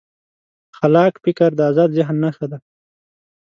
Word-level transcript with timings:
خلاق 0.77 1.13
فکر 1.23 1.49
د 1.55 1.59
ازاد 1.69 1.89
ذهن 1.97 2.15
نښه 2.23 2.45
ده. 2.51 2.57